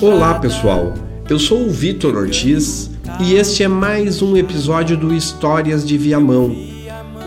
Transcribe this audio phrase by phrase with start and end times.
[0.00, 0.94] Olá pessoal,
[1.30, 6.56] eu sou o Vitor Ortiz e este é mais um episódio do Histórias de Viamão,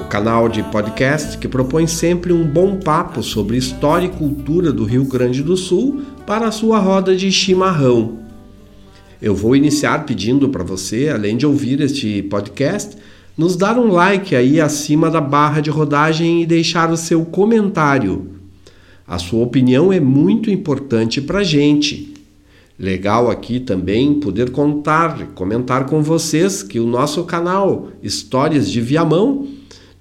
[0.01, 4.83] o canal de podcast que propõe sempre um bom papo sobre história e cultura do
[4.83, 8.19] Rio Grande do Sul para a sua roda de chimarrão.
[9.21, 12.97] Eu vou iniciar pedindo para você, além de ouvir este podcast,
[13.37, 18.34] nos dar um like aí acima da barra de rodagem e deixar o seu comentário.
[19.07, 22.13] A sua opinião é muito importante para a gente.
[22.77, 29.47] Legal aqui também poder contar, comentar com vocês que o nosso canal Histórias de Viamão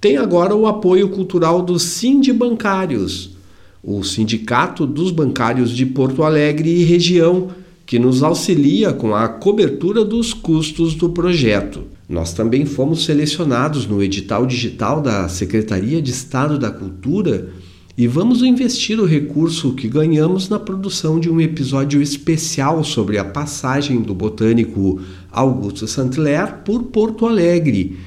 [0.01, 3.37] tem agora o apoio cultural do Sind Bancários,
[3.83, 7.49] o Sindicato dos Bancários de Porto Alegre e região,
[7.85, 11.83] que nos auxilia com a cobertura dos custos do projeto.
[12.09, 17.49] Nós também fomos selecionados no edital digital da Secretaria de Estado da Cultura
[17.97, 23.23] e vamos investir o recurso que ganhamos na produção de um episódio especial sobre a
[23.23, 24.99] passagem do botânico
[25.31, 27.97] Augusto Saint-Hilaire por Porto Alegre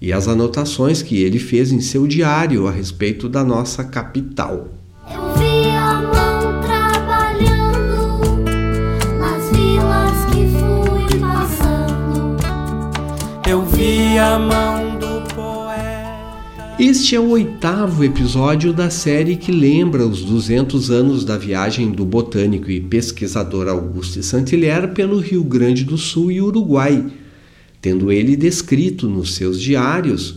[0.00, 4.68] e as anotações que ele fez em seu diário a respeito da nossa capital.
[13.46, 14.87] Eu vi a mão
[16.78, 22.04] Este é o oitavo episódio da série que lembra os 200 anos da viagem do
[22.04, 27.04] botânico e pesquisador Auguste Saint-Hilaire pelo Rio Grande do Sul e Uruguai,
[27.82, 30.36] tendo ele descrito nos seus diários,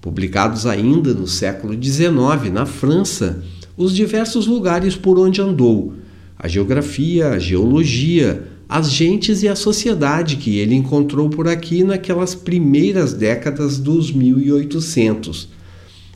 [0.00, 3.44] publicados ainda no século XIX na França,
[3.76, 5.94] os diversos lugares por onde andou,
[6.36, 12.34] a geografia, a geologia, as gentes e a sociedade que ele encontrou por aqui naquelas
[12.34, 15.54] primeiras décadas dos 1800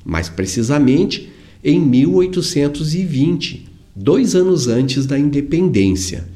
[0.04, 1.30] mais precisamente
[1.62, 6.26] em 1820, dois anos antes da independência.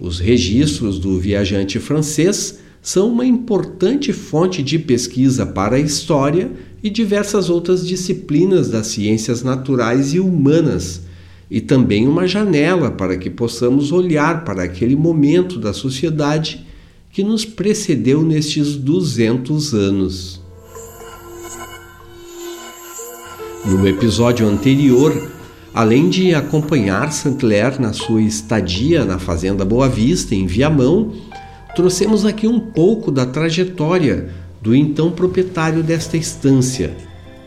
[0.00, 6.50] Os registros do viajante francês são uma importante fonte de pesquisa para a história
[6.82, 11.02] e diversas outras disciplinas das ciências naturais e humanas,
[11.48, 16.66] e também uma janela para que possamos olhar para aquele momento da sociedade
[17.12, 20.41] que nos precedeu nestes 200 anos.
[23.64, 25.30] No episódio anterior,
[25.72, 31.12] além de acompanhar Saint-Clair na sua estadia na Fazenda Boa Vista, em Viamão,
[31.76, 34.30] trouxemos aqui um pouco da trajetória
[34.60, 36.96] do então proprietário desta estância,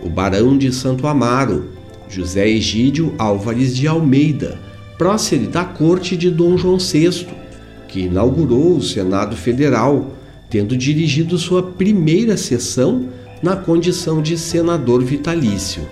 [0.02, 1.66] o Barão de Santo Amaro,
[2.08, 4.58] José Egídio Álvares de Almeida,
[4.98, 7.28] prócere da corte de Dom João VI,
[7.90, 10.12] que inaugurou o Senado Federal,
[10.50, 13.10] tendo dirigido sua primeira sessão
[13.44, 15.84] na condição de senador vitalício.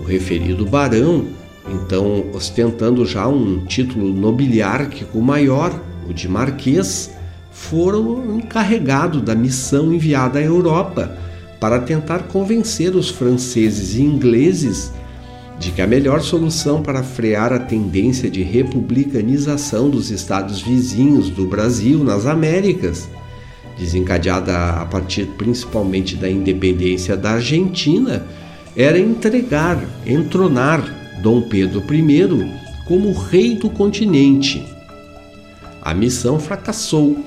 [0.00, 1.26] O referido barão,
[1.68, 5.78] então ostentando já um título nobiliárquico maior,
[6.08, 7.10] o de marquês,
[7.52, 11.16] foram encarregado da missão enviada à Europa
[11.60, 14.90] para tentar convencer os franceses e ingleses
[15.60, 21.46] de que a melhor solução para frear a tendência de republicanização dos estados vizinhos do
[21.46, 23.06] Brasil nas Américas,
[23.78, 28.26] desencadeada a partir principalmente da independência da Argentina,
[28.76, 32.28] era entregar, entronar Dom Pedro I
[32.86, 34.64] como rei do continente.
[35.82, 37.24] A missão fracassou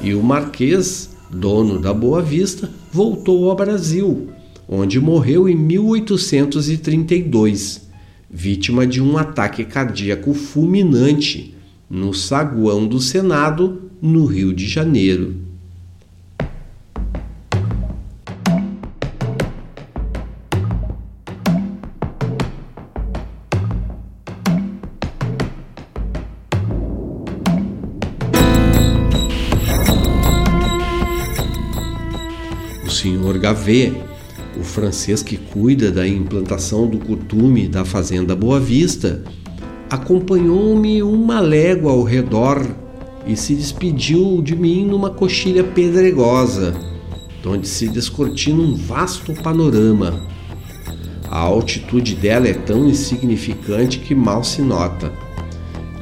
[0.00, 4.28] e o Marquês, dono da Boa Vista, voltou ao Brasil,
[4.68, 7.88] onde morreu em 1832,
[8.30, 11.54] vítima de um ataque cardíaco fulminante
[11.88, 15.41] no saguão do Senado, no Rio de Janeiro.
[33.52, 33.54] Sr.
[33.54, 33.92] Gavet,
[34.58, 39.22] o francês que cuida da implantação do costume da Fazenda Boa Vista,
[39.90, 42.66] acompanhou-me uma légua ao redor
[43.26, 46.74] e se despediu de mim numa coxilha pedregosa,
[47.44, 50.26] onde se descortina um vasto panorama.
[51.30, 55.12] A altitude dela é tão insignificante que mal se nota,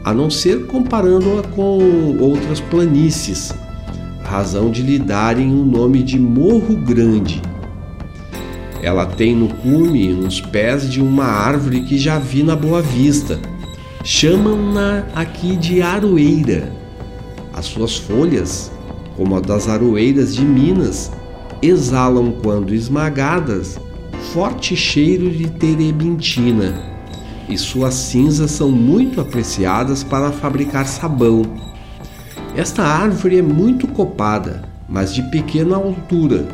[0.05, 3.53] a não ser comparando-a com outras planícies,
[4.31, 7.43] razão de lhe darem o nome de Morro Grande.
[8.81, 13.41] Ela tem no cume uns pés de uma árvore que já vi na Boa Vista.
[14.05, 16.73] Chamam-na aqui de aroeira.
[17.53, 18.71] As suas folhas,
[19.17, 21.11] como a das aroeiras de Minas,
[21.61, 23.81] exalam, quando esmagadas,
[24.33, 26.89] forte cheiro de terebintina
[27.49, 31.43] e suas cinzas são muito apreciadas para fabricar sabão.
[32.57, 36.49] Esta árvore é muito copada, mas de pequena altura.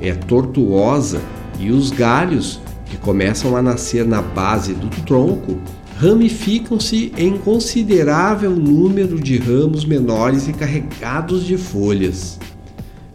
[0.00, 1.20] É tortuosa
[1.60, 5.58] e os galhos, que começam a nascer na base do tronco,
[5.98, 12.38] ramificam-se em considerável número de ramos menores e carregados de folhas.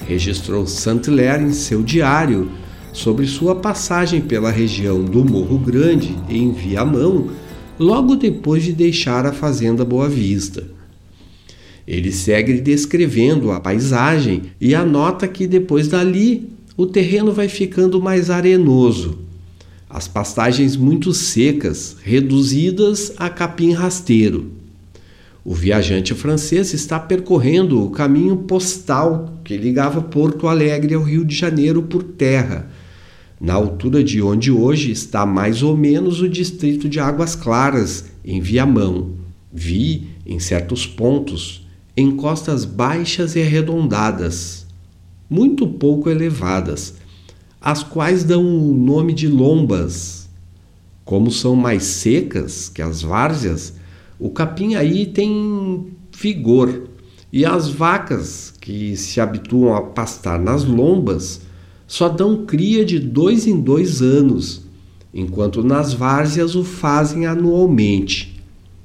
[0.06, 2.52] Registrou Saint-Hilaire em seu diário
[2.92, 7.30] sobre sua passagem pela região do Morro Grande em Viamão,
[7.80, 10.83] logo depois de deixar a fazenda Boa Vista.
[11.88, 18.30] Ele segue descrevendo a paisagem e anota que depois dali o terreno vai ficando mais
[18.30, 19.20] arenoso.
[19.90, 24.52] As pastagens muito secas, reduzidas a capim rasteiro.
[25.46, 31.36] O viajante francês está percorrendo o caminho postal que ligava Porto Alegre ao Rio de
[31.36, 32.72] Janeiro por terra,
[33.42, 38.40] na altura de onde hoje está mais ou menos o distrito de Águas Claras, em
[38.40, 39.12] Viamão.
[39.52, 41.63] Vi, em certos pontos,
[41.96, 44.66] encostas baixas e arredondadas,
[45.30, 46.96] muito pouco elevadas,
[47.62, 50.28] as quais dão o nome de lombas.
[51.06, 53.74] Como são mais secas que as várzeas,
[54.20, 55.88] o capim aí tem
[56.18, 56.90] vigor,
[57.32, 61.42] e as vacas que se habituam a pastar nas lombas
[61.88, 64.64] só dão cria de dois em dois anos,
[65.14, 68.42] enquanto nas várzeas o fazem anualmente.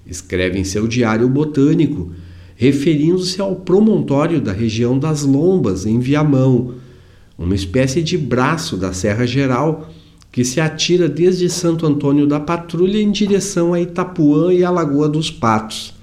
[0.06, 2.10] Escreve em seu diário botânico
[2.58, 6.74] referindo-se ao promontório da região das Lombas, em Viamão,
[7.38, 9.88] uma espécie de braço da Serra Geral
[10.32, 15.08] que se atira desde Santo Antônio da Patrulha em direção a Itapuã e a Lagoa
[15.08, 15.94] dos Patos,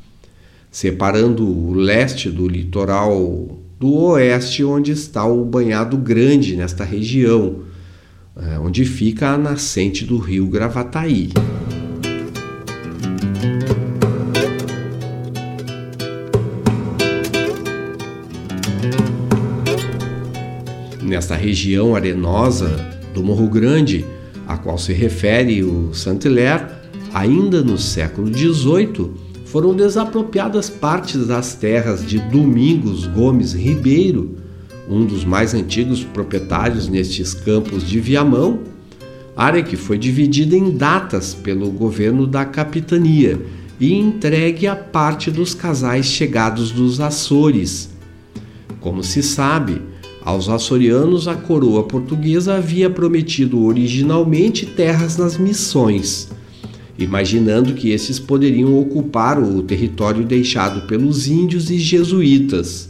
[0.72, 7.64] separando o leste do litoral do oeste, onde está o Banhado Grande, nesta região,
[8.38, 11.32] é, onde fica a nascente do rio Gravataí.
[21.16, 22.68] Nesta região arenosa
[23.14, 24.06] do Morro Grande,
[24.46, 26.66] a qual se refere o Saint-Hilaire,
[27.14, 29.12] ainda no século XVIII,
[29.46, 34.36] foram desapropriadas partes das terras de Domingos Gomes Ribeiro,
[34.90, 38.60] um dos mais antigos proprietários nestes campos de Viamão,
[39.38, 43.42] área que foi dividida em datas pelo governo da capitania
[43.80, 47.90] e entregue a parte dos casais chegados dos Açores.
[48.82, 49.82] Como se sabe,
[50.26, 56.32] aos açorianos, a coroa portuguesa havia prometido originalmente terras nas missões,
[56.98, 62.90] imaginando que esses poderiam ocupar o território deixado pelos índios e jesuítas.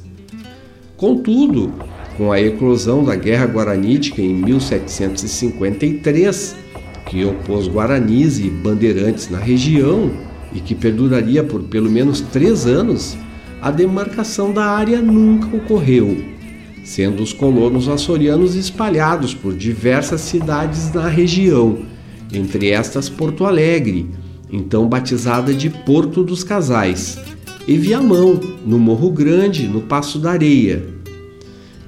[0.96, 1.74] Contudo,
[2.16, 6.56] com a eclosão da Guerra Guaranítica em 1753,
[7.06, 10.10] que opôs guaranis e bandeirantes na região
[10.54, 13.18] e que perduraria por pelo menos três anos,
[13.62, 16.34] a demarcação da área nunca ocorreu
[16.86, 21.80] sendo os colonos açorianos espalhados por diversas cidades na região,
[22.32, 24.12] entre estas Porto Alegre,
[24.52, 27.18] então batizada de Porto dos Casais,
[27.68, 30.86] e Viamão, no Morro Grande, no Passo da Areia.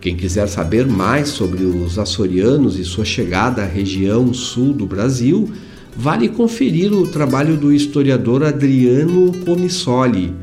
[0.02, 5.48] Quem quiser saber mais sobre os açorianos e sua chegada à região sul do Brasil,
[5.96, 10.34] vale conferir o trabalho do historiador Adriano Comissoli,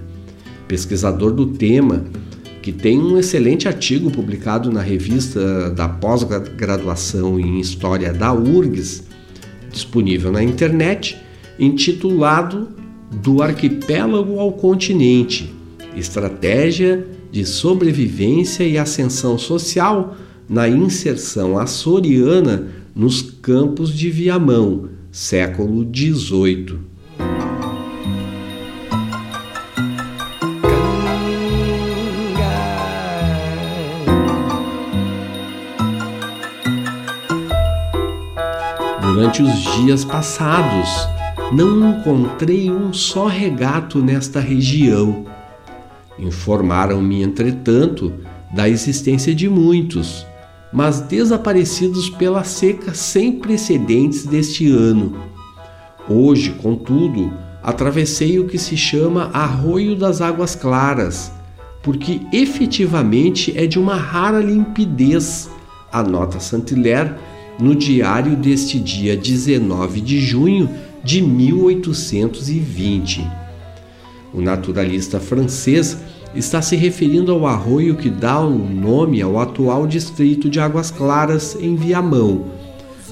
[0.68, 2.04] pesquisador do tema
[2.64, 9.04] que tem um excelente artigo publicado na revista da pós-graduação em História da URGS,
[9.70, 11.14] disponível na internet,
[11.58, 12.68] intitulado
[13.12, 15.52] Do Arquipélago ao Continente
[15.94, 20.16] Estratégia de Sobrevivência e Ascensão Social
[20.48, 26.93] na Inserção Açoriana nos Campos de Viamão, século XVIII.
[39.34, 41.08] Durante os dias passados,
[41.50, 45.24] não encontrei um só regato nesta região.
[46.16, 48.12] Informaram-me, entretanto,
[48.54, 50.24] da existência de muitos,
[50.72, 55.16] mas desaparecidos pela seca sem precedentes deste ano.
[56.08, 61.32] Hoje, contudo, atravessei o que se chama Arroio das Águas Claras,
[61.82, 65.50] porque efetivamente é de uma rara limpidez,
[65.90, 67.14] anota Saint-Hilaire
[67.58, 70.68] no diário deste dia 19 de junho
[71.02, 73.26] de 1820.
[74.32, 75.98] O naturalista francês
[76.34, 81.56] está se referindo ao arroio que dá o nome ao atual distrito de Águas Claras,
[81.60, 82.46] em Viamão.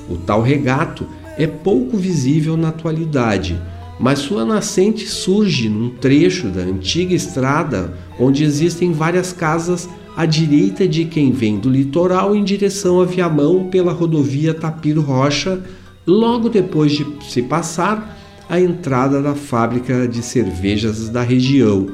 [0.08, 1.06] O tal regato
[1.38, 3.60] é pouco visível na atualidade,
[4.00, 10.86] mas sua nascente surge num trecho da antiga estrada onde existem várias casas à direita
[10.86, 15.62] de quem vem do litoral em direção a Viamão pela rodovia Tapiro Rocha,
[16.06, 21.88] logo depois de se passar a entrada da fábrica de cervejas da região.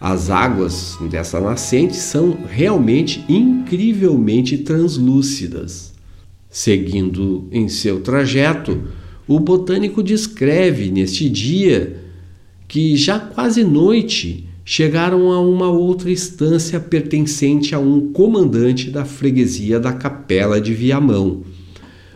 [0.00, 5.92] As águas dessa nascente são realmente incrivelmente translúcidas.
[6.48, 8.82] Seguindo em seu trajeto,
[9.28, 12.00] o botânico descreve neste dia
[12.66, 19.80] que já quase noite chegaram a uma outra estância pertencente a um comandante da freguesia
[19.80, 21.42] da Capela de Viamão,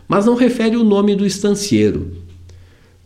[0.07, 2.13] mas não refere o nome do estancieiro.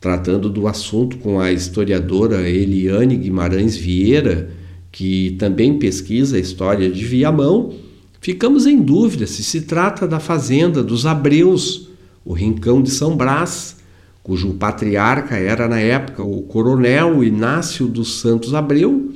[0.00, 4.50] Tratando do assunto com a historiadora Eliane Guimarães Vieira,
[4.92, 7.74] que também pesquisa a história de Viamão,
[8.20, 11.88] ficamos em dúvida se se trata da fazenda dos Abreus,
[12.24, 13.76] o Rincão de São Brás,
[14.22, 19.07] cujo patriarca era na época o coronel Inácio dos Santos Abreu,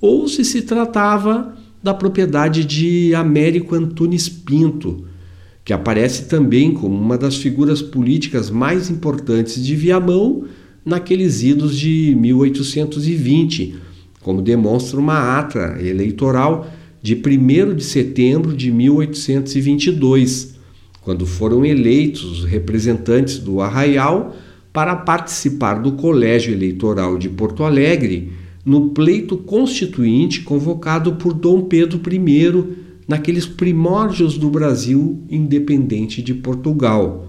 [0.00, 5.04] ou se se tratava da propriedade de Américo Antunes Pinto,
[5.64, 10.44] que aparece também como uma das figuras políticas mais importantes de Viamão
[10.84, 13.76] naqueles idos de 1820,
[14.22, 16.70] como demonstra uma ata eleitoral
[17.02, 20.54] de 1 de setembro de 1822,
[21.02, 24.36] quando foram eleitos os representantes do Arraial
[24.72, 28.30] para participar do Colégio Eleitoral de Porto Alegre
[28.70, 32.76] no pleito constituinte convocado por Dom Pedro I
[33.08, 37.26] naqueles primórdios do Brasil independente de Portugal.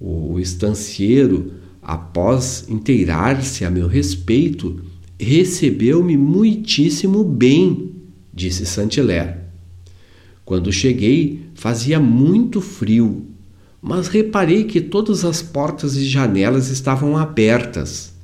[0.00, 1.52] O estancieiro,
[1.82, 4.80] após inteirar-se a meu respeito,
[5.20, 7.92] recebeu-me muitíssimo bem,
[8.32, 9.40] disse Saint-Hilaire.
[10.42, 13.26] Quando cheguei, fazia muito frio
[13.86, 18.14] mas reparei que todas as portas e janelas estavam abertas.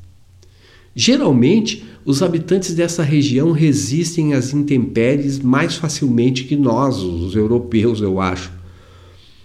[0.95, 8.21] Geralmente, os habitantes dessa região resistem às intempéries mais facilmente que nós, os europeus, eu
[8.21, 8.51] acho.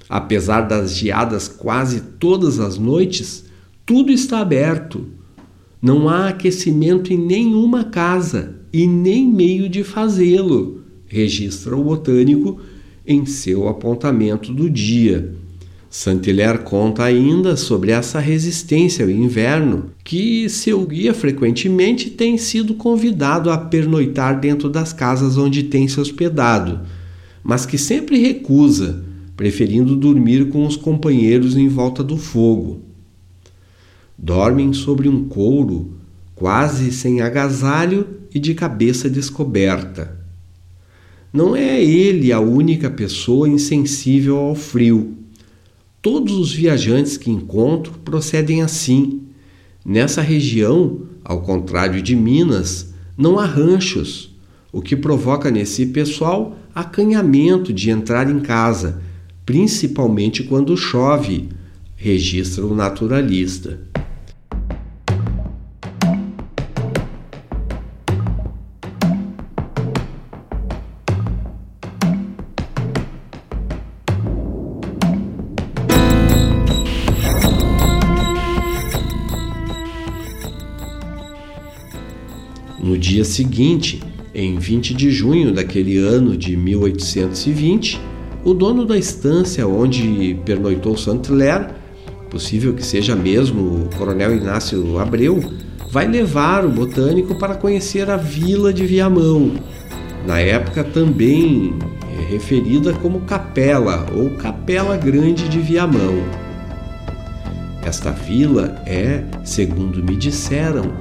[0.07, 3.45] Apesar das geadas quase todas as noites,
[3.85, 5.05] tudo está aberto.
[5.81, 12.59] Não há aquecimento em nenhuma casa e nem meio de fazê-lo, registra o botânico
[13.05, 15.35] em seu apontamento do dia.
[15.97, 23.49] Saint-Hilaire conta ainda sobre essa resistência ao inverno, que seu guia frequentemente tem sido convidado
[23.49, 26.81] a pernoitar dentro das casas onde tem se hospedado,
[27.41, 29.05] mas que sempre recusa,
[29.37, 32.81] preferindo dormir com os companheiros em volta do fogo.
[34.17, 35.93] Dormem sobre um couro,
[36.35, 40.19] quase sem agasalho e de cabeça descoberta.
[41.31, 45.23] Não é ele a única pessoa insensível ao frio
[46.05, 49.23] Todos os viajantes que encontro procedem assim.
[49.83, 54.29] Nessa região, ao contrário de Minas, não há ranchos,
[54.71, 59.01] o que provoca nesse pessoal acanhamento de entrar em casa,
[59.47, 61.49] principalmente quando chove,
[61.95, 63.79] registra o naturalista.
[83.35, 84.01] Seguinte,
[84.33, 87.99] em 20 de junho daquele ano de 1820,
[88.45, 91.67] o dono da estância onde pernoitou Saint-Hilaire,
[92.29, 95.43] possível que seja mesmo o coronel Inácio Abreu,
[95.91, 99.51] vai levar o botânico para conhecer a vila de Viamão,
[100.25, 101.73] na época também
[102.29, 106.23] referida como Capela ou Capela Grande de Viamão.
[107.83, 110.93] Esta vila é, segundo me disseram,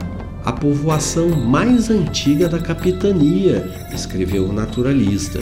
[0.44, 5.40] a povoação mais antiga da capitania, escreveu o naturalista.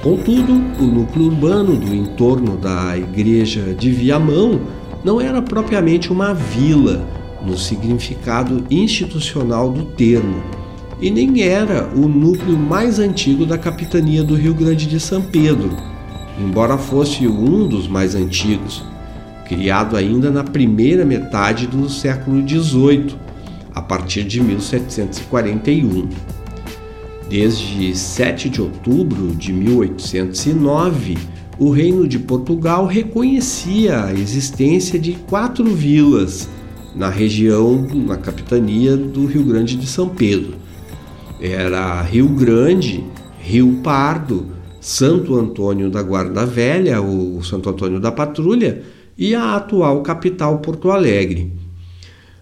[0.00, 4.60] Contudo, o núcleo urbano do entorno da igreja de Viamão
[5.04, 7.04] não era propriamente uma vila,
[7.44, 10.42] no significado institucional do termo,
[11.00, 15.74] e nem era o núcleo mais antigo da capitania do Rio Grande de São Pedro,
[16.38, 18.84] embora fosse um dos mais antigos,
[19.46, 23.29] criado ainda na primeira metade do século XVIII
[23.74, 26.08] a partir de 1741.
[27.28, 31.16] Desde 7 de outubro de 1809,
[31.58, 36.48] o Reino de Portugal reconhecia a existência de quatro vilas
[36.94, 40.54] na região, na capitania do Rio Grande de São Pedro.
[41.40, 43.04] Era Rio Grande,
[43.38, 44.46] Rio Pardo,
[44.80, 48.82] Santo Antônio da Guarda Velha, o Santo Antônio da Patrulha,
[49.16, 51.52] e a atual capital Porto Alegre.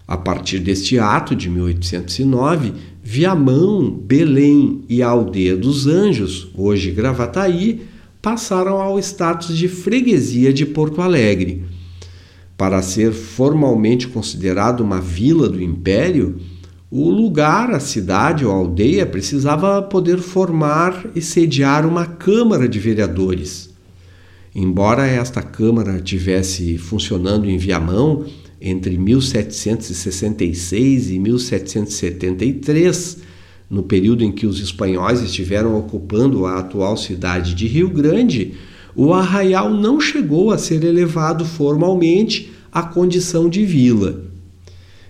[0.09, 2.73] A partir deste ato de 1809,
[3.03, 7.81] Viamão, Belém e a Aldeia dos Anjos, hoje Gravataí,
[8.19, 11.63] passaram ao status de freguesia de Porto Alegre.
[12.57, 16.37] Para ser formalmente considerado uma vila do Império,
[16.89, 22.79] o lugar, a cidade ou a aldeia precisava poder formar e sediar uma Câmara de
[22.79, 23.69] Vereadores.
[24.55, 28.25] Embora esta Câmara tivesse funcionando em Viamão
[28.61, 33.17] entre 1766 e 1773,
[33.69, 38.53] no período em que os espanhóis estiveram ocupando a atual cidade de Rio Grande,
[38.95, 44.23] o arraial não chegou a ser elevado formalmente à condição de vila.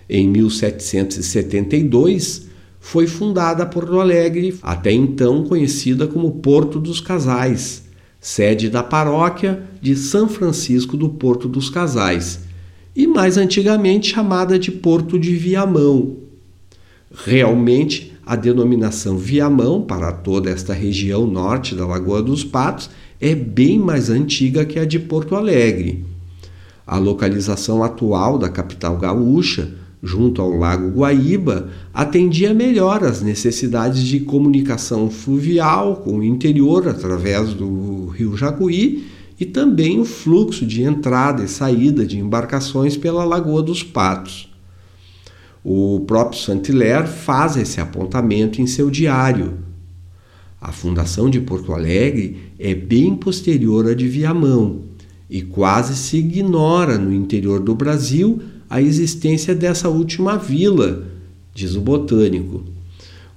[0.08, 7.84] Em 1772, foi fundada Porto Alegre, até então conhecida como Porto dos Casais,
[8.20, 12.40] sede da paróquia de São Francisco do Porto dos Casais,
[13.00, 16.16] e mais antigamente chamada de Porto de Viamão.
[17.24, 23.78] Realmente, a denominação Viamão para toda esta região norte da Lagoa dos Patos é bem
[23.78, 26.04] mais antiga que a de Porto Alegre.
[26.86, 34.20] A localização atual da capital gaúcha, junto ao Lago Guaíba, atendia melhor às necessidades de
[34.20, 39.06] comunicação fluvial com o interior através do rio Jacuí
[39.40, 44.52] e também o fluxo de entrada e saída de embarcações pela Lagoa dos Patos.
[45.64, 49.54] O próprio Saint-Hilaire faz esse apontamento em seu diário.
[50.60, 54.82] A fundação de Porto Alegre é bem posterior à de Viamão
[55.28, 61.06] e quase se ignora no interior do Brasil a existência dessa última vila,
[61.54, 62.62] diz o botânico.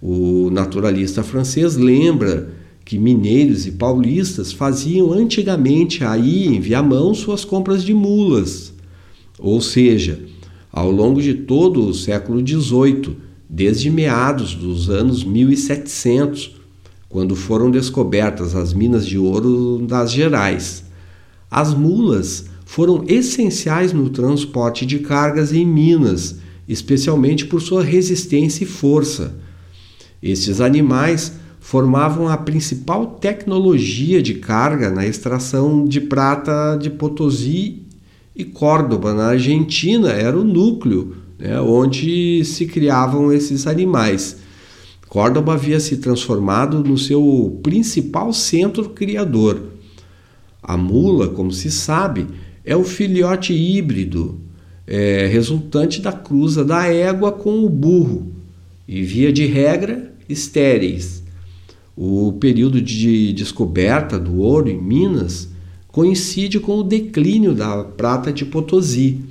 [0.01, 2.52] O naturalista francês lembra
[2.85, 8.73] que mineiros e paulistas faziam antigamente aí em Viamão suas compras de mulas,
[9.39, 10.19] ou seja,
[10.71, 13.15] ao longo de todo o século XVIII,
[13.49, 16.55] desde meados dos anos 1700,
[17.07, 20.83] quando foram descobertas as minas de ouro das Gerais.
[21.49, 28.67] As mulas foram essenciais no transporte de cargas em Minas, especialmente por sua resistência e
[28.67, 29.35] força.
[30.23, 37.83] Estes animais formavam a principal tecnologia de carga na extração de prata de Potosí
[38.35, 44.41] e Córdoba, na Argentina, era o núcleo né, onde se criavam esses animais.
[45.07, 49.61] Córdoba havia se transformado no seu principal centro criador.
[50.61, 52.27] A mula, como se sabe,
[52.65, 54.37] é o filhote híbrido,
[54.85, 58.33] é, resultante da cruza da égua com o burro,
[58.85, 61.22] e via de regra, estéreis.
[61.95, 65.49] O período de descoberta do ouro em Minas
[65.87, 69.21] coincide com o declínio da prata de Potosí,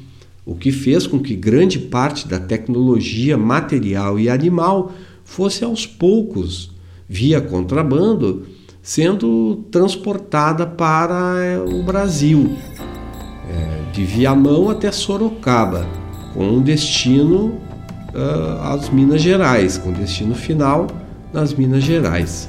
[0.46, 4.92] o que fez com que grande parte da tecnologia material e animal
[5.25, 6.70] fosse aos poucos,
[7.09, 8.46] via contrabando,
[8.81, 12.51] sendo transportada para o Brasil,
[13.51, 15.87] é, de Viamão até Sorocaba,
[16.33, 17.46] com destino
[18.14, 20.87] uh, às Minas Gerais, com destino final
[21.33, 22.48] nas Minas Gerais.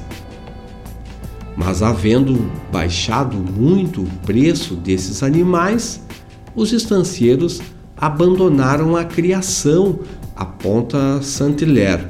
[1.56, 6.02] Mas havendo baixado muito o preço desses animais,
[6.54, 7.60] os estancieiros
[7.96, 10.00] abandonaram a criação,
[10.34, 12.06] aponta Saint-Hilaire.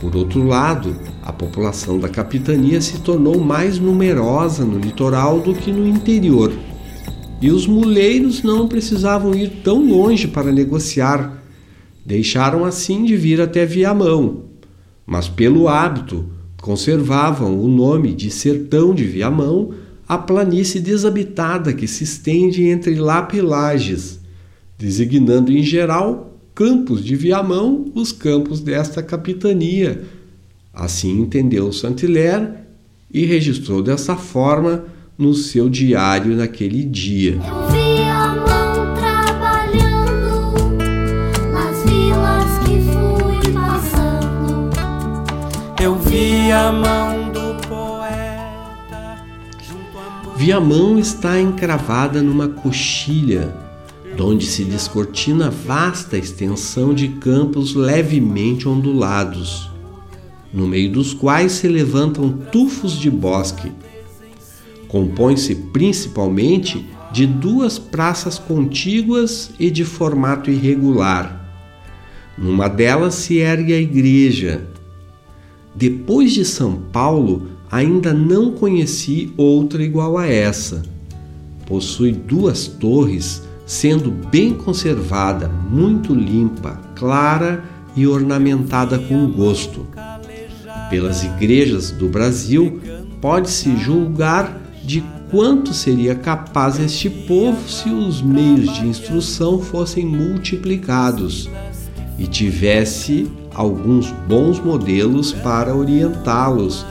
[0.00, 5.72] Por outro lado, a população da capitania se tornou mais numerosa no litoral do que
[5.72, 6.52] no interior,
[7.40, 11.42] e os muleiros não precisavam ir tão longe para negociar.
[12.04, 14.44] Deixaram assim de vir até Viamão,
[15.04, 16.35] mas pelo hábito
[16.66, 19.72] conservavam o nome de Sertão de Viamão,
[20.08, 24.18] a planície desabitada que se estende entre Lapa e Lages,
[24.76, 30.02] designando em geral campos de Viamão os campos desta capitania.
[30.74, 32.54] Assim entendeu Saint-Hilaire
[33.14, 37.38] e registrou dessa forma no seu diário naquele dia.
[46.46, 49.20] Viamão do poeta.
[50.36, 53.52] Viamão está encravada numa coxilha,
[54.16, 59.68] donde se descortina vasta extensão de campos levemente ondulados,
[60.54, 63.72] no meio dos quais se levantam tufos de bosque.
[64.86, 71.44] Compõe-se principalmente de duas praças contíguas e de formato irregular.
[72.38, 74.64] Numa delas se ergue a igreja,
[75.76, 80.82] depois de São Paulo, ainda não conheci outra igual a essa.
[81.66, 89.86] Possui duas torres sendo bem conservada, muito limpa, clara e ornamentada com gosto.
[90.88, 92.80] Pelas igrejas do Brasil,
[93.20, 101.50] pode-se julgar de quanto seria capaz este povo se os meios de instrução fossem multiplicados
[102.18, 106.86] e tivesse alguns bons modelos para orientá-los,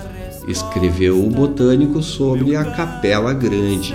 [0.47, 3.93] escreveu o botânico sobre a Capela Grande.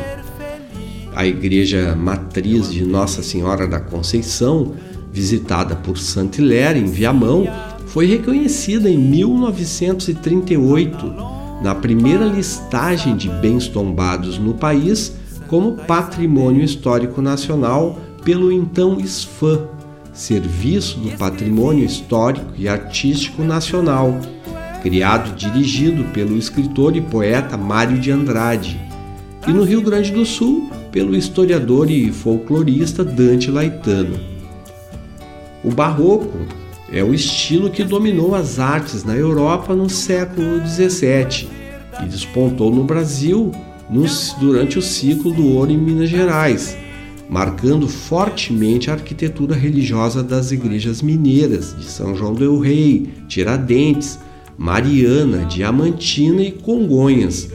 [1.15, 4.75] A igreja matriz de Nossa Senhora da Conceição,
[5.13, 7.45] visitada por Saint-Hilaire em Viamão,
[7.87, 11.13] foi reconhecida em 1938
[11.61, 15.13] na primeira listagem de bens tombados no país
[15.49, 19.67] como Patrimônio Histórico Nacional pelo então SFAM,
[20.21, 24.21] Serviço do Patrimônio Histórico e Artístico Nacional,
[24.83, 28.79] criado e dirigido pelo escritor e poeta Mário de Andrade,
[29.49, 34.21] e no Rio Grande do Sul pelo historiador e folclorista Dante Laetano.
[35.65, 36.47] O Barroco
[36.93, 41.49] é o estilo que dominou as artes na Europa no século XVII
[42.03, 43.53] e despontou no Brasil
[44.39, 46.77] durante o ciclo do ouro em Minas Gerais,
[47.31, 54.19] marcando fortemente a arquitetura religiosa das igrejas mineiras de São João del Rei, Tiradentes,
[54.59, 57.49] Mariana, Diamantina e Congonhas,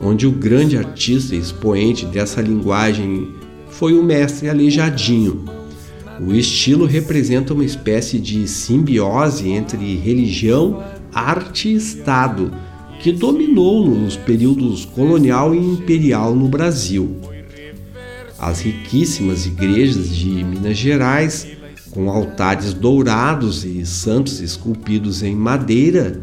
[0.00, 3.28] onde o grande artista e expoente dessa linguagem
[3.68, 5.58] foi o mestre Aleijadinho
[6.20, 10.82] o estilo representa uma espécie de simbiose entre religião,
[11.14, 12.52] arte e Estado,
[13.00, 17.16] que dominou nos períodos colonial e imperial no Brasil.
[18.38, 21.46] As riquíssimas igrejas de Minas Gerais,
[21.90, 26.20] com altares dourados e santos esculpidos em madeira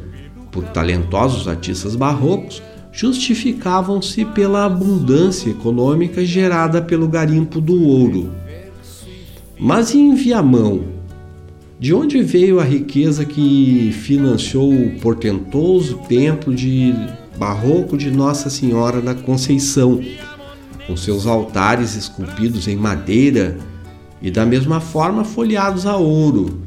[0.49, 8.31] por talentosos artistas barrocos, justificavam-se pela abundância econômica gerada pelo garimpo do ouro.
[9.59, 10.85] Mas em Viamão,
[11.77, 16.93] de onde veio a riqueza que financiou o portentoso templo de
[17.37, 20.01] barroco de Nossa Senhora da Conceição,
[20.87, 23.57] com seus altares esculpidos em madeira
[24.21, 26.61] e da mesma forma folheados a ouro,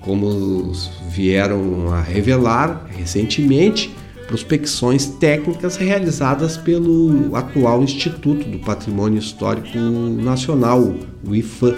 [0.00, 0.72] como
[1.08, 3.94] vieram a revelar recentemente
[4.26, 11.76] prospecções técnicas realizadas pelo atual Instituto do Patrimônio Histórico Nacional, o IFAM.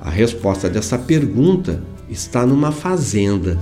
[0.00, 3.58] A resposta dessa pergunta está numa fazenda,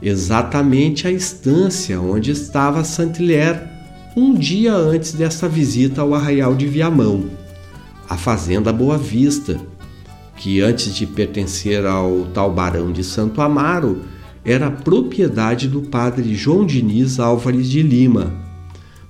[0.00, 3.77] exatamente a estância onde estava Saint-Hilaire
[4.18, 7.26] um dia antes dessa visita ao arraial de Viamão,
[8.08, 9.60] a Fazenda Boa Vista,
[10.36, 14.02] que antes de pertencer ao tal Barão de Santo Amaro,
[14.44, 18.34] era propriedade do padre João Diniz Álvares de Lima,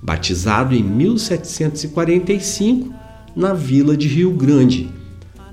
[0.03, 2.93] batizado em 1745
[3.35, 4.91] na vila de Rio Grande,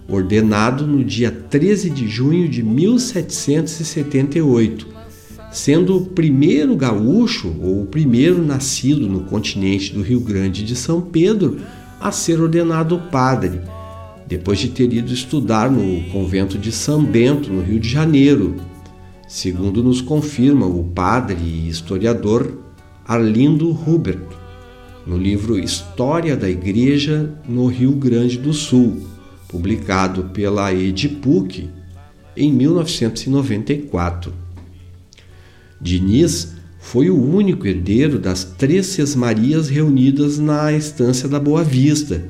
[0.05, 4.85] ordenado no dia 13 de junho de 1778,
[5.55, 10.99] sendo o primeiro gaúcho ou o primeiro nascido no continente do Rio Grande de São
[10.99, 11.61] Pedro
[11.99, 13.61] a ser ordenado padre,
[14.27, 18.57] depois de ter ido estudar no convento de São Bento, no Rio de Janeiro,
[19.29, 22.59] segundo nos confirma o padre e historiador
[23.07, 24.27] Arlindo Hubert,
[25.07, 29.07] no livro História da Igreja no Rio Grande do Sul
[29.47, 31.69] publicado pela Edipuc
[32.35, 34.44] em 1994.
[35.85, 42.27] Diniz foi o único herdeiro das três sesmarias reunidas na estância da Boa Vista,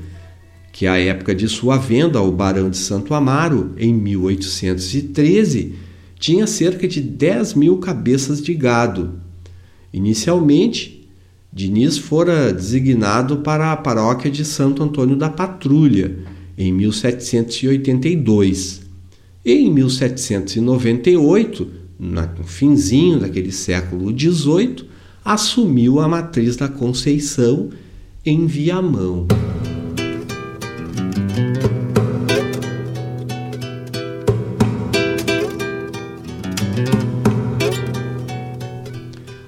[0.73, 5.75] que à época de sua venda ao Barão de Santo Amaro, em 1813,
[6.19, 9.21] tinha cerca de 10 mil cabeças de gado.
[9.93, 11.07] Inicialmente,
[11.53, 16.13] Diniz fora designado para a paróquia de Santo Antônio da Patrulha,
[16.57, 18.81] em 1782.
[19.45, 24.85] E em 1798, no finzinho daquele século XVIII,
[25.23, 27.69] assumiu a matriz da Conceição
[28.25, 29.27] em Viamão.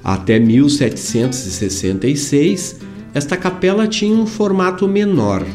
[0.04, 2.80] Até 1766,
[3.14, 5.46] esta capela tinha um formato menor,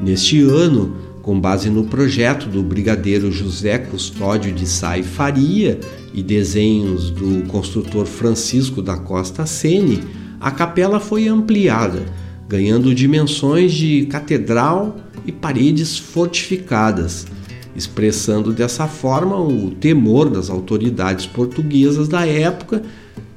[0.00, 0.94] Neste ano,
[1.26, 5.80] com base no projeto do brigadeiro José Custódio de Sá e Faria
[6.14, 10.04] e desenhos do construtor Francisco da Costa Sene,
[10.40, 12.06] a capela foi ampliada,
[12.48, 17.26] ganhando dimensões de catedral e paredes fortificadas,
[17.74, 22.84] expressando dessa forma o temor das autoridades portuguesas da época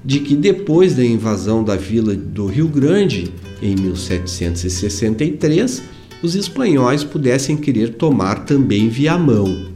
[0.05, 5.81] de que depois da invasão da vila do Rio Grande, em 1763,
[6.21, 9.69] os espanhóis pudessem querer tomar também Viamão.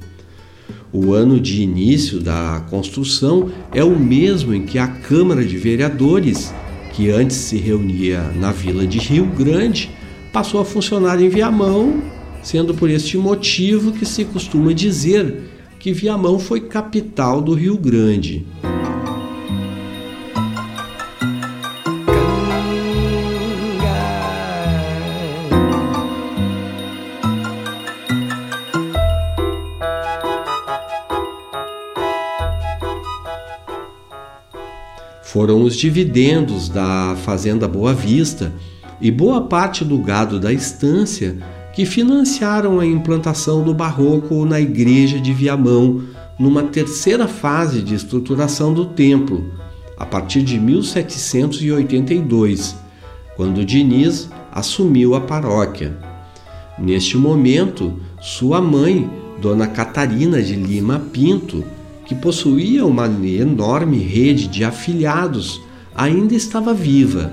[0.91, 6.53] O ano de início da construção é o mesmo em que a Câmara de Vereadores,
[6.93, 9.89] que antes se reunia na vila de Rio Grande,
[10.31, 12.03] passou a funcionar em Viamão,
[12.43, 18.45] sendo por este motivo que se costuma dizer que Viamão foi capital do Rio Grande.
[35.33, 38.53] Foram os dividendos da Fazenda Boa Vista
[39.01, 41.35] e boa parte do gado da estância
[41.73, 46.03] que financiaram a implantação do barroco na igreja de Viamão,
[46.37, 49.43] numa terceira fase de estruturação do templo,
[49.97, 52.75] a partir de 1782,
[53.35, 55.97] quando Diniz assumiu a paróquia.
[56.77, 59.09] Neste momento, sua mãe,
[59.41, 61.63] Dona Catarina de Lima Pinto,
[62.05, 65.61] que possuía uma enorme rede de afilhados,
[65.95, 67.31] ainda estava viva.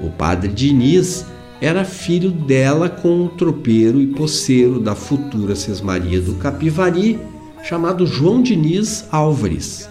[0.00, 1.26] O padre Diniz
[1.60, 7.18] era filho dela com o tropeiro e poceiro da futura Sesmaria do Capivari,
[7.62, 9.86] chamado João Diniz Álvares.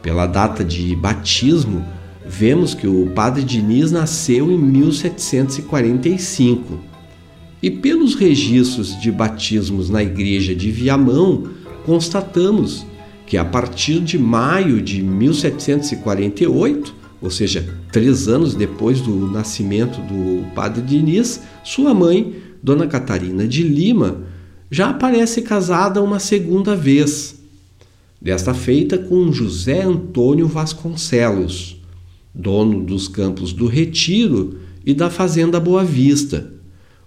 [0.00, 1.84] Pela data de batismo,
[2.26, 6.78] vemos que o padre Diniz nasceu em 1745.
[7.62, 11.44] E pelos registros de batismos na igreja de Viamão,
[11.84, 12.86] constatamos
[13.26, 20.44] que a partir de maio de 1748, ou seja, três anos depois do nascimento do
[20.54, 24.22] padre Diniz, sua mãe, Dona Catarina de Lima,
[24.70, 27.36] já aparece casada uma segunda vez,
[28.20, 31.80] desta feita com José Antônio Vasconcelos,
[32.34, 36.52] dono dos campos do Retiro e da Fazenda Boa Vista,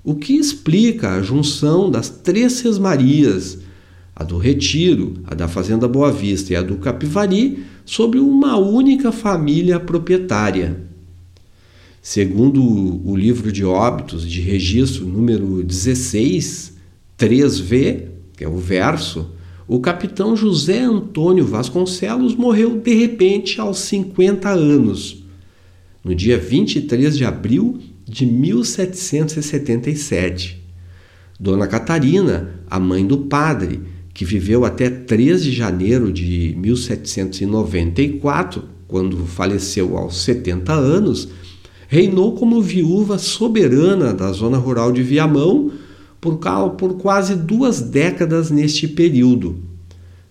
[0.03, 3.59] o que explica a junção das três Sesmarias
[4.19, 9.11] a do Retiro, a da Fazenda Boa Vista e a do Capivari, sobre uma única
[9.11, 10.75] família proprietária.
[12.01, 12.59] Segundo
[13.07, 16.75] o livro de óbitos de registro número 16,
[17.15, 19.35] 3V, que é o verso,
[19.67, 25.23] o capitão José Antônio Vasconcelos morreu de repente aos 50 anos,
[26.03, 30.65] no dia 23 de abril de 1777.
[31.39, 33.79] Dona Catarina, a mãe do padre,
[34.17, 41.29] que viveu até 3 de janeiro de 1794, quando faleceu aos 70 anos,
[41.87, 45.71] reinou como viúva soberana da zona rural de Viamão
[46.19, 46.39] por,
[46.79, 49.59] por quase duas décadas neste período,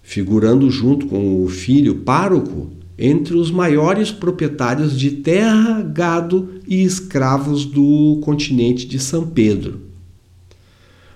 [0.03, 2.69] figurando junto com o filho pároco
[2.99, 9.83] entre os maiores proprietários de terra, gado e escravos do continente de São Pedro.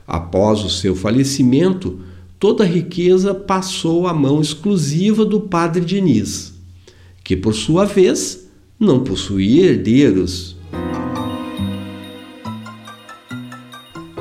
[0.06, 1.98] Após o seu falecimento,
[2.40, 6.55] toda a riqueza passou à mão exclusiva do padre Diniz,
[7.22, 10.57] que por sua vez não possuía herdeiros.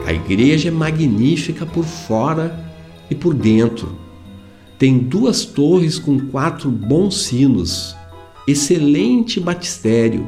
[0.05, 2.59] A igreja é magnífica por fora
[3.09, 3.97] e por dentro.
[4.77, 7.95] Tem duas torres com quatro bons sinos,
[8.45, 10.27] excelente batistério,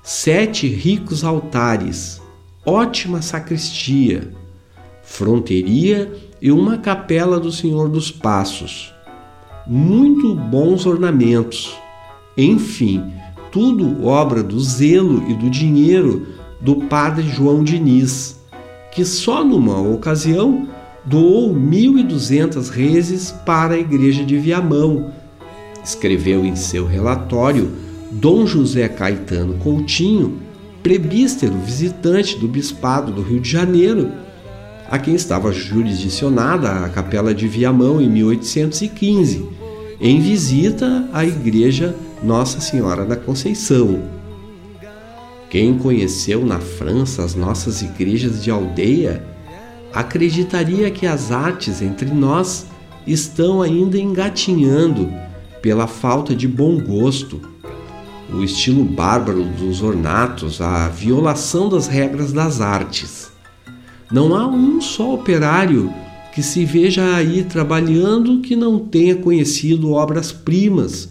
[0.00, 2.22] sete ricos altares,
[2.64, 4.32] ótima sacristia,
[5.02, 8.94] fronteria e uma capela do Senhor dos Passos.
[9.66, 11.76] Muito bons ornamentos.
[12.36, 13.12] Enfim,
[13.52, 16.26] tudo obra do zelo e do dinheiro
[16.60, 18.40] do padre João Diniz,
[18.92, 20.68] que só numa ocasião
[21.04, 25.12] doou 1.200 reses para a igreja de Viamão.
[25.82, 27.70] Escreveu em seu relatório
[28.10, 30.38] Dom José Caetano Coutinho,
[30.82, 34.10] prebístero visitante do bispado do Rio de Janeiro,
[34.90, 39.48] a quem estava jurisdicionada a Capela de Viamão em 1815,
[40.00, 44.02] em visita à igreja Nossa Senhora da Conceição.
[45.48, 49.24] Quem conheceu na França as nossas igrejas de aldeia
[49.92, 52.66] acreditaria que as artes entre nós
[53.06, 55.12] estão ainda engatinhando
[55.62, 57.40] pela falta de bom gosto.
[58.32, 63.30] O estilo bárbaro dos ornatos, a violação das regras das artes.
[64.10, 65.92] Não há um só operário
[66.34, 71.08] que se veja aí trabalhando que não tenha conhecido obras-primas,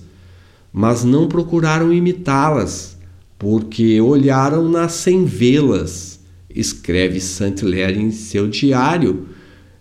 [0.71, 2.97] mas não procuraram imitá-las,
[3.37, 6.19] porque olharam nas sem vê-las,
[6.53, 9.27] escreve Saint-Hilaire em seu diário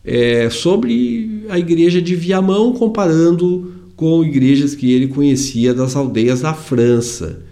[0.04, 6.54] é, sobre a igreja de Viamão, comparando com igrejas que ele conhecia das aldeias da
[6.54, 7.42] França,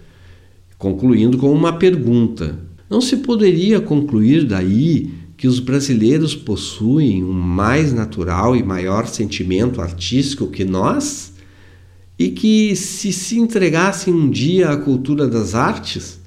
[0.77, 2.57] concluindo com uma pergunta:
[2.89, 9.79] Não se poderia concluir daí que os brasileiros possuem um mais natural e maior sentimento
[9.79, 11.33] artístico que nós?
[12.17, 16.19] E que, se se entregassem um dia à cultura das artes,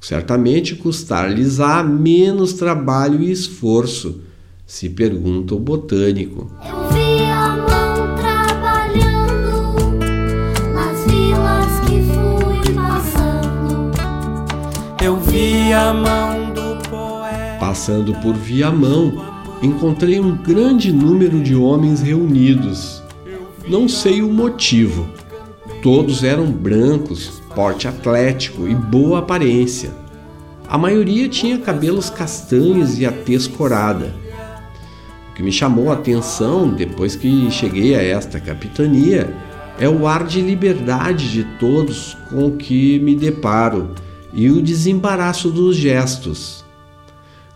[0.00, 4.20] certamente custar-lhes-á menos trabalho e esforço,
[4.64, 6.48] se pergunta o botânico.
[15.02, 16.43] Eu vi a mão
[17.74, 18.14] passando.
[18.14, 19.12] Por Viamão,
[19.60, 23.02] encontrei um grande número de homens reunidos.
[23.68, 25.08] Não sei o motivo.
[25.82, 29.90] Todos eram brancos, porte atlético e boa aparência.
[30.68, 34.14] A maioria tinha cabelos castanhos e a tez corada.
[35.30, 39.34] O que me chamou a atenção depois que cheguei a esta capitania
[39.80, 43.90] é o ar de liberdade de todos com que me deparo
[44.32, 46.63] e o desembaraço dos gestos.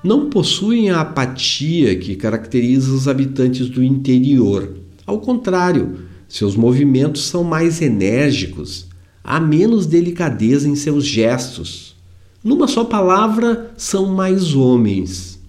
[0.03, 4.75] Não possuem a apatia que caracteriza os habitantes do interior.
[5.05, 8.87] Ao contrário, seus movimentos são mais enérgicos,
[9.25, 11.97] há menos delicadeza em seus gestos.
[12.45, 15.41] Numa só palavra, são mais homens.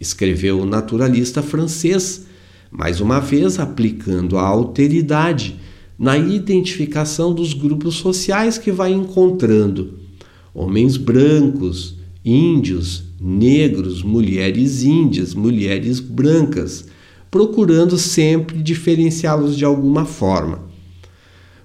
[0.00, 2.26] Escreveu o naturalista francês,
[2.72, 5.56] mais uma vez aplicando a alteridade
[5.96, 9.98] na identificação dos grupos sociais que vai encontrando.
[10.52, 16.86] Homens brancos, índios, negros, mulheres índias, mulheres brancas
[17.30, 20.60] procurando sempre diferenciá-los de alguma forma.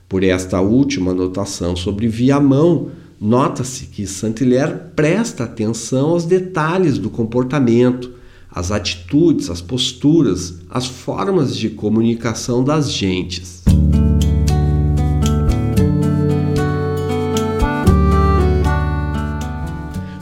[0.08, 8.12] Por esta última anotação sobre Viamão, nota-se que Saint-Hilaire presta atenção aos detalhes do comportamento,
[8.52, 13.63] às atitudes, às posturas, às formas de comunicação das gentes.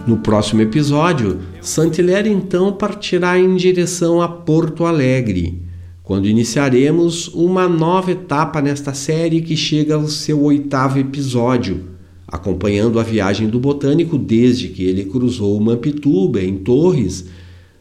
[0.07, 5.61] No próximo episódio, Saint-Hilaire então partirá em direção a Porto Alegre,
[6.01, 11.85] quando iniciaremos uma nova etapa nesta série que chega ao seu oitavo episódio,
[12.27, 17.27] acompanhando a viagem do botânico desde que ele cruzou Mampituba, em Torres,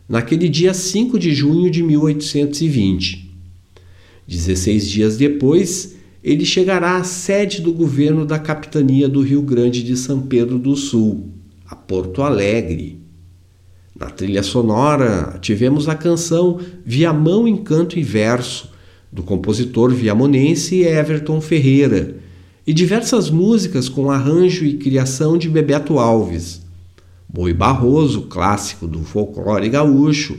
[0.06, 3.30] naquele dia 5 de junho de 1820.
[4.28, 9.96] Dezesseis dias depois, ele chegará à sede do governo da capitania do Rio Grande de
[9.96, 11.39] São Pedro do Sul,
[11.70, 13.00] a Porto Alegre.
[13.96, 18.72] Na trilha sonora, tivemos a canção Viamão em Canto e Verso,
[19.12, 22.16] do compositor viamonense Everton Ferreira,
[22.66, 26.60] e diversas músicas com arranjo e criação de Bebeto Alves.
[27.28, 30.38] Boi Barroso, clássico do folclore gaúcho,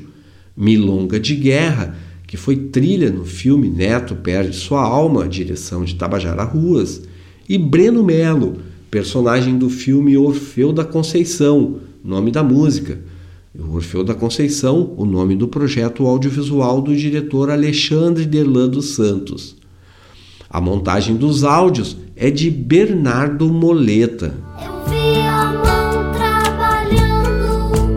[0.56, 1.96] Milonga de Guerra,
[2.28, 7.02] que foi trilha no filme Neto Perde Sua Alma, direção de Tabajara Ruas,
[7.48, 13.00] e Breno Melo, personagem do filme Orfeu da Conceição, nome da música,
[13.58, 19.56] Orfeu da Conceição, o nome do projeto audiovisual do diretor Alexandre Derlan dos Santos.
[20.50, 24.36] A montagem dos áudios é de Bernardo Moleta.
[24.62, 27.96] Eu vi a mão trabalhando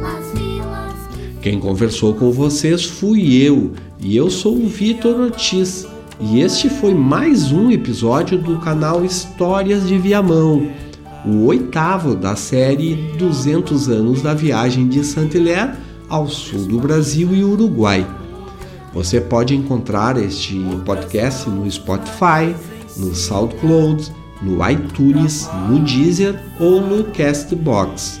[0.00, 1.08] nas vilas
[1.40, 5.84] que Quem conversou com vocês fui eu, e eu sou o Vitor Ortiz.
[6.20, 10.70] E este foi mais um episódio do canal Histórias de Viamão
[11.24, 15.74] o oitavo da série 200 anos da viagem de Saint-Hilaire
[16.08, 18.04] ao sul do Brasil e Uruguai.
[18.92, 22.56] Você pode encontrar este podcast no Spotify,
[22.96, 28.20] no SoundCloud, no iTunes, no Deezer ou no Castbox.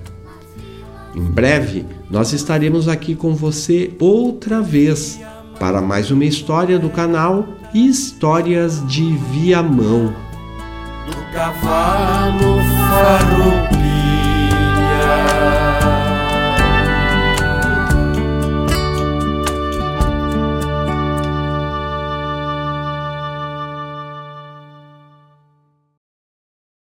[1.13, 5.19] Em breve, nós estaremos aqui com você outra vez
[5.59, 10.13] para mais uma história do canal Histórias de Viamão.
[11.05, 13.72] do cavalo farou